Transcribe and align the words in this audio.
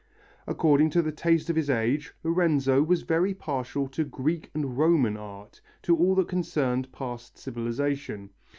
According 0.47 0.89
to 0.91 1.03
the 1.03 1.11
taste 1.11 1.47
of 1.51 1.55
his 1.55 1.69
age, 1.69 2.11
Lorenzo 2.23 2.81
was 2.81 3.03
very 3.03 3.35
partial 3.35 3.87
to 3.89 4.03
Greek 4.03 4.49
and 4.55 4.75
Roman 4.75 5.15
art, 5.15 5.61
to 5.83 5.95
all 5.95 6.15
that 6.15 6.27
concerned 6.27 6.91
past 6.91 7.37
civilization. 7.37 8.31